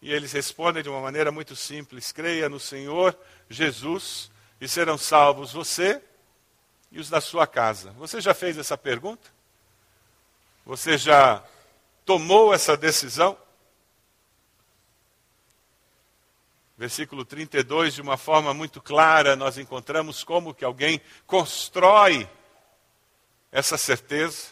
E 0.00 0.12
eles 0.12 0.32
respondem 0.32 0.82
de 0.82 0.88
uma 0.88 1.00
maneira 1.00 1.30
muito 1.30 1.54
simples: 1.54 2.10
creia 2.12 2.48
no 2.48 2.58
Senhor 2.58 3.16
Jesus 3.48 4.30
e 4.60 4.68
serão 4.68 4.96
salvos 4.96 5.52
você 5.52 6.02
e 6.90 6.98
os 6.98 7.10
da 7.10 7.20
sua 7.20 7.46
casa. 7.46 7.90
Você 7.92 8.20
já 8.20 8.32
fez 8.32 8.56
essa 8.58 8.78
pergunta? 8.78 9.30
Você 10.64 10.96
já 10.96 11.42
tomou 12.04 12.54
essa 12.54 12.76
decisão? 12.76 13.36
Versículo 16.78 17.24
32, 17.24 17.94
de 17.94 18.00
uma 18.00 18.16
forma 18.16 18.54
muito 18.54 18.80
clara, 18.80 19.34
nós 19.34 19.58
encontramos 19.58 20.22
como 20.22 20.54
que 20.54 20.64
alguém 20.64 21.00
constrói 21.26 22.28
essa 23.50 23.76
certeza 23.76 24.50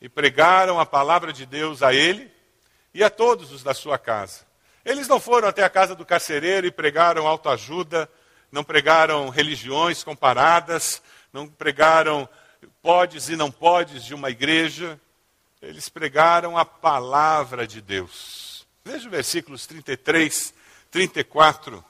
e 0.00 0.08
pregaram 0.08 0.80
a 0.80 0.86
palavra 0.86 1.30
de 1.30 1.44
Deus 1.44 1.82
a 1.82 1.92
ele 1.92 2.32
e 2.94 3.04
a 3.04 3.10
todos 3.10 3.52
os 3.52 3.62
da 3.62 3.74
sua 3.74 3.98
casa. 3.98 4.46
Eles 4.82 5.08
não 5.08 5.20
foram 5.20 5.46
até 5.46 5.62
a 5.62 5.68
casa 5.68 5.94
do 5.94 6.06
carcereiro 6.06 6.66
e 6.66 6.70
pregaram 6.72 7.26
autoajuda, 7.26 8.10
não 8.50 8.64
pregaram 8.64 9.28
religiões 9.28 10.02
comparadas, 10.02 11.02
não 11.34 11.46
pregaram 11.46 12.26
podes 12.80 13.28
e 13.28 13.36
não 13.36 13.50
podes 13.50 14.06
de 14.06 14.14
uma 14.14 14.30
igreja. 14.30 14.98
Eles 15.62 15.88
pregaram 15.90 16.56
a 16.56 16.64
palavra 16.64 17.66
de 17.66 17.82
Deus. 17.82 18.66
Veja 18.82 19.04
os 19.04 19.10
versículos 19.10 19.66
33, 19.66 20.54
34. 20.90 21.84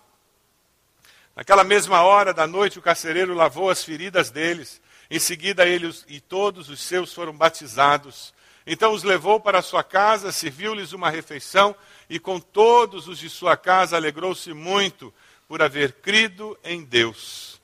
Naquela 1.36 1.62
mesma 1.62 2.02
hora 2.02 2.34
da 2.34 2.46
noite, 2.48 2.80
o 2.80 2.82
carcereiro 2.82 3.32
lavou 3.32 3.70
as 3.70 3.84
feridas 3.84 4.30
deles. 4.30 4.80
Em 5.08 5.20
seguida, 5.20 5.66
ele 5.66 5.88
e 6.08 6.20
todos 6.20 6.68
os 6.68 6.80
seus 6.80 7.14
foram 7.14 7.32
batizados. 7.32 8.34
Então 8.66 8.92
os 8.92 9.04
levou 9.04 9.38
para 9.38 9.62
sua 9.62 9.84
casa, 9.84 10.32
serviu-lhes 10.32 10.92
uma 10.92 11.08
refeição, 11.08 11.74
e 12.08 12.18
com 12.18 12.40
todos 12.40 13.06
os 13.06 13.18
de 13.18 13.30
sua 13.30 13.56
casa 13.56 13.96
alegrou-se 13.96 14.52
muito 14.52 15.14
por 15.46 15.62
haver 15.62 15.92
crido 15.94 16.58
em 16.64 16.84
Deus. 16.84 17.60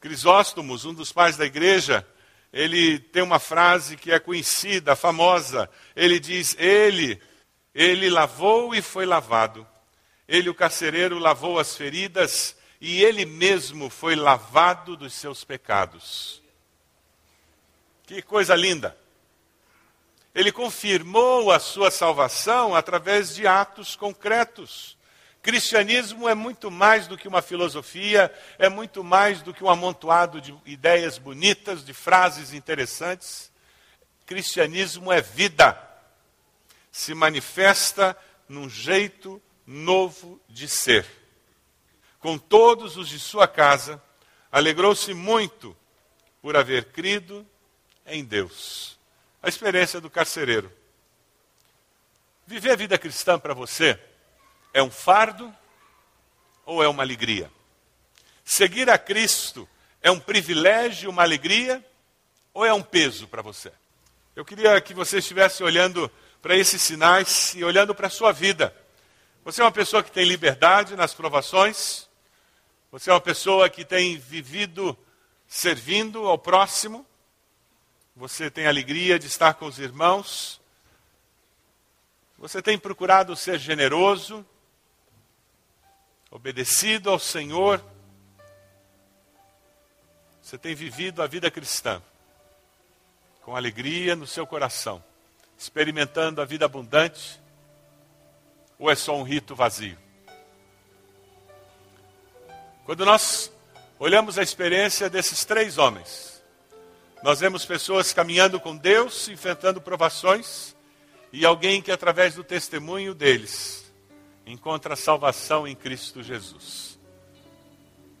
Crisóstomos, 0.00 0.84
um 0.84 0.92
dos 0.92 1.12
pais 1.12 1.36
da 1.36 1.44
igreja, 1.44 2.06
ele 2.52 2.98
tem 2.98 3.22
uma 3.22 3.38
frase 3.38 3.96
que 3.96 4.12
é 4.12 4.18
conhecida, 4.18 4.94
famosa. 4.94 5.70
Ele 5.96 6.20
diz: 6.20 6.54
Ele, 6.58 7.20
ele 7.74 8.10
lavou 8.10 8.74
e 8.74 8.82
foi 8.82 9.06
lavado. 9.06 9.66
Ele, 10.28 10.50
o 10.50 10.54
carcereiro, 10.54 11.18
lavou 11.18 11.58
as 11.58 11.76
feridas 11.76 12.56
e 12.80 13.02
ele 13.02 13.24
mesmo 13.24 13.88
foi 13.88 14.14
lavado 14.14 14.96
dos 14.96 15.14
seus 15.14 15.44
pecados. 15.44 16.42
Que 18.04 18.20
coisa 18.20 18.54
linda! 18.54 18.96
Ele 20.34 20.50
confirmou 20.50 21.50
a 21.50 21.58
sua 21.58 21.90
salvação 21.90 22.74
através 22.74 23.34
de 23.34 23.46
atos 23.46 23.94
concretos. 23.94 24.96
Cristianismo 25.42 26.28
é 26.28 26.36
muito 26.36 26.70
mais 26.70 27.08
do 27.08 27.18
que 27.18 27.26
uma 27.26 27.42
filosofia, 27.42 28.32
é 28.58 28.68
muito 28.68 29.02
mais 29.02 29.42
do 29.42 29.52
que 29.52 29.64
um 29.64 29.68
amontoado 29.68 30.40
de 30.40 30.56
ideias 30.64 31.18
bonitas, 31.18 31.84
de 31.84 31.92
frases 31.92 32.52
interessantes. 32.52 33.50
Cristianismo 34.24 35.12
é 35.12 35.20
vida. 35.20 35.76
Se 36.92 37.12
manifesta 37.12 38.16
num 38.48 38.70
jeito 38.70 39.42
novo 39.66 40.40
de 40.48 40.68
ser. 40.68 41.04
Com 42.20 42.38
todos 42.38 42.96
os 42.96 43.08
de 43.08 43.18
sua 43.18 43.48
casa, 43.48 44.00
alegrou-se 44.50 45.12
muito 45.12 45.76
por 46.40 46.56
haver 46.56 46.92
crido 46.92 47.44
em 48.06 48.24
Deus. 48.24 48.96
A 49.42 49.48
experiência 49.48 50.00
do 50.00 50.08
carcereiro. 50.08 50.72
Viver 52.46 52.70
a 52.70 52.76
vida 52.76 52.96
cristã 52.96 53.40
para 53.40 53.54
você 53.54 53.98
é 54.72 54.82
um 54.82 54.90
fardo 54.90 55.54
ou 56.64 56.82
é 56.82 56.88
uma 56.88 57.02
alegria? 57.02 57.50
Seguir 58.44 58.90
a 58.90 58.98
Cristo 58.98 59.68
é 60.00 60.10
um 60.10 60.18
privilégio, 60.18 61.10
uma 61.10 61.22
alegria 61.22 61.84
ou 62.52 62.64
é 62.64 62.72
um 62.72 62.82
peso 62.82 63.26
para 63.28 63.42
você? 63.42 63.72
Eu 64.34 64.44
queria 64.44 64.80
que 64.80 64.94
você 64.94 65.18
estivesse 65.18 65.62
olhando 65.62 66.10
para 66.40 66.56
esses 66.56 66.82
sinais 66.82 67.54
e 67.54 67.62
olhando 67.62 67.94
para 67.94 68.08
a 68.08 68.10
sua 68.10 68.32
vida. 68.32 68.74
Você 69.44 69.60
é 69.60 69.64
uma 69.64 69.72
pessoa 69.72 70.02
que 70.02 70.10
tem 70.10 70.24
liberdade 70.24 70.96
nas 70.96 71.14
provações, 71.14 72.08
você 72.90 73.10
é 73.10 73.12
uma 73.12 73.20
pessoa 73.20 73.68
que 73.68 73.84
tem 73.84 74.18
vivido 74.18 74.96
servindo 75.46 76.26
ao 76.26 76.38
próximo, 76.38 77.06
você 78.14 78.50
tem 78.50 78.66
alegria 78.66 79.18
de 79.18 79.26
estar 79.26 79.54
com 79.54 79.66
os 79.66 79.78
irmãos, 79.78 80.60
você 82.38 82.60
tem 82.60 82.78
procurado 82.78 83.36
ser 83.36 83.58
generoso, 83.58 84.44
obedecido 86.32 87.10
ao 87.10 87.18
Senhor, 87.18 87.84
você 90.42 90.56
tem 90.56 90.74
vivido 90.74 91.22
a 91.22 91.26
vida 91.26 91.50
cristã 91.50 92.02
com 93.42 93.54
alegria 93.54 94.16
no 94.16 94.26
seu 94.26 94.46
coração, 94.46 95.04
experimentando 95.58 96.40
a 96.40 96.44
vida 96.46 96.64
abundante, 96.64 97.38
ou 98.78 98.90
é 98.90 98.94
só 98.94 99.14
um 99.14 99.22
rito 99.22 99.54
vazio? 99.54 99.98
Quando 102.86 103.04
nós 103.04 103.52
olhamos 103.98 104.38
a 104.38 104.42
experiência 104.42 105.10
desses 105.10 105.44
três 105.44 105.76
homens, 105.76 106.42
nós 107.22 107.40
vemos 107.40 107.66
pessoas 107.66 108.12
caminhando 108.12 108.58
com 108.58 108.74
Deus, 108.74 109.28
enfrentando 109.28 109.82
provações, 109.82 110.74
e 111.30 111.44
alguém 111.44 111.82
que, 111.82 111.92
através 111.92 112.34
do 112.34 112.42
testemunho 112.42 113.14
deles, 113.14 113.91
encontra 114.46 114.96
salvação 114.96 115.66
em 115.66 115.74
Cristo 115.74 116.22
Jesus. 116.22 116.98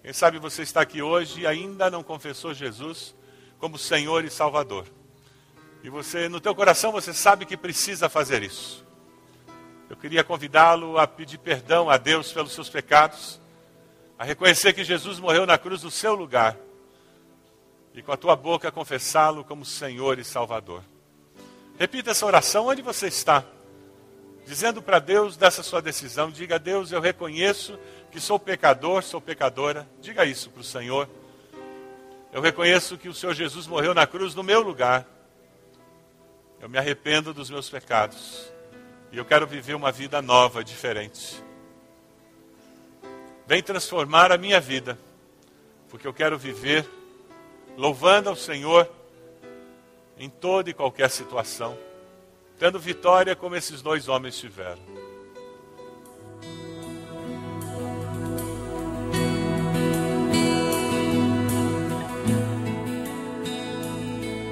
Quem 0.02 0.12
sabe 0.12 0.38
você 0.38 0.62
está 0.62 0.80
aqui 0.80 1.00
hoje 1.00 1.42
e 1.42 1.46
ainda 1.46 1.90
não 1.90 2.02
confessou 2.02 2.52
Jesus 2.52 3.14
como 3.58 3.78
Senhor 3.78 4.24
e 4.24 4.30
Salvador. 4.30 4.86
E 5.82 5.88
você, 5.88 6.28
no 6.28 6.40
teu 6.40 6.54
coração, 6.54 6.92
você 6.92 7.12
sabe 7.12 7.46
que 7.46 7.56
precisa 7.56 8.08
fazer 8.08 8.42
isso. 8.42 8.84
Eu 9.88 9.96
queria 9.96 10.24
convidá-lo 10.24 10.98
a 10.98 11.06
pedir 11.06 11.38
perdão 11.38 11.90
a 11.90 11.96
Deus 11.96 12.32
pelos 12.32 12.52
seus 12.52 12.68
pecados, 12.68 13.40
a 14.18 14.24
reconhecer 14.24 14.72
que 14.72 14.84
Jesus 14.84 15.18
morreu 15.20 15.44
na 15.44 15.58
cruz 15.58 15.82
no 15.82 15.90
seu 15.90 16.14
lugar 16.14 16.56
e 17.94 18.02
com 18.02 18.12
a 18.12 18.16
tua 18.16 18.34
boca 18.34 18.72
confessá-lo 18.72 19.44
como 19.44 19.64
Senhor 19.64 20.18
e 20.18 20.24
Salvador. 20.24 20.82
Repita 21.78 22.12
essa 22.12 22.24
oração 22.26 22.66
onde 22.66 22.80
você 22.80 23.08
está, 23.08 23.44
dizendo 24.46 24.82
para 24.82 24.98
Deus 24.98 25.36
dessa 25.36 25.62
sua 25.62 25.80
decisão: 25.80 26.30
diga 26.30 26.56
a 26.56 26.58
Deus, 26.58 26.92
eu 26.92 27.00
reconheço 27.00 27.78
que 28.10 28.20
sou 28.20 28.38
pecador, 28.38 29.02
sou 29.02 29.20
pecadora. 29.20 29.88
Diga 30.00 30.24
isso 30.24 30.50
para 30.50 30.60
o 30.60 30.64
Senhor. 30.64 31.08
Eu 32.32 32.40
reconheço 32.40 32.96
que 32.96 33.08
o 33.08 33.14
Senhor 33.14 33.34
Jesus 33.34 33.66
morreu 33.66 33.94
na 33.94 34.06
cruz 34.06 34.34
no 34.34 34.42
meu 34.42 34.60
lugar 34.60 35.06
eu 36.62 36.68
me 36.68 36.78
arrependo 36.78 37.34
dos 37.34 37.50
meus 37.50 37.68
pecados. 37.68 38.52
E 39.10 39.18
eu 39.18 39.24
quero 39.24 39.48
viver 39.48 39.74
uma 39.74 39.90
vida 39.90 40.22
nova, 40.22 40.62
diferente. 40.62 41.42
Vem 43.48 43.60
transformar 43.60 44.30
a 44.30 44.38
minha 44.38 44.60
vida, 44.60 44.96
porque 45.90 46.06
eu 46.06 46.14
quero 46.14 46.38
viver 46.38 46.88
louvando 47.76 48.28
ao 48.28 48.36
Senhor 48.36 48.88
em 50.16 50.30
toda 50.30 50.70
e 50.70 50.72
qualquer 50.72 51.10
situação, 51.10 51.76
tendo 52.62 52.78
vitória 52.78 53.34
como 53.34 53.56
esses 53.56 53.82
dois 53.82 54.06
homens 54.06 54.38
tiveram. 54.38 54.78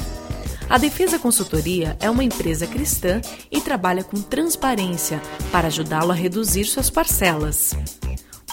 A 0.71 0.77
Defesa 0.77 1.19
Consultoria 1.19 1.97
é 1.99 2.09
uma 2.09 2.23
empresa 2.23 2.65
cristã 2.65 3.19
e 3.51 3.59
trabalha 3.59 4.05
com 4.05 4.21
transparência 4.21 5.21
para 5.51 5.67
ajudá-lo 5.67 6.11
a 6.11 6.15
reduzir 6.15 6.63
suas 6.63 6.89
parcelas. 6.89 7.75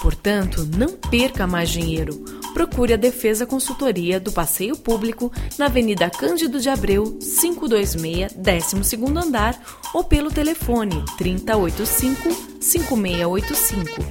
Portanto, 0.08 0.66
não 0.74 0.96
perca 0.96 1.46
mais 1.46 1.68
dinheiro. 1.68 2.24
Procure 2.54 2.94
a 2.94 2.96
Defesa 2.96 3.44
Consultoria 3.44 4.18
do 4.18 4.32
Passeio 4.32 4.74
Público 4.74 5.30
na 5.58 5.66
Avenida 5.66 6.08
Cândido 6.08 6.58
de 6.58 6.70
Abreu, 6.70 7.18
526, 7.20 8.32
12º 8.32 9.22
andar 9.22 9.62
ou 9.92 10.02
pelo 10.02 10.30
telefone 10.30 11.04
3085-5685. 11.20 14.02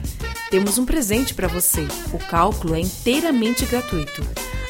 Temos 0.51 0.77
um 0.77 0.85
presente 0.85 1.33
para 1.33 1.47
você. 1.47 1.87
O 2.13 2.19
cálculo 2.19 2.75
é 2.75 2.79
inteiramente 2.79 3.65
gratuito. 3.65 4.21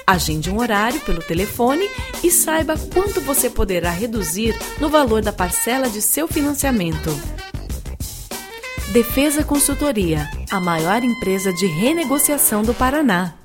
Agende 0.07 0.49
um 0.49 0.59
horário 0.59 1.01
pelo 1.01 1.21
telefone 1.21 1.89
e 2.23 2.31
saiba 2.31 2.77
quanto 2.93 3.19
você 3.19 3.49
poderá 3.49 3.89
reduzir 3.89 4.57
no 4.79 4.87
valor 4.87 5.21
da 5.21 5.33
parcela 5.33 5.89
de 5.89 6.01
seu 6.01 6.25
financiamento. 6.25 7.09
Defesa 8.91 9.43
Consultoria, 9.43 10.29
a 10.49 10.61
maior 10.61 11.03
empresa 11.03 11.51
de 11.51 11.67
renegociação 11.67 12.63
do 12.63 12.73
Paraná. 12.73 13.36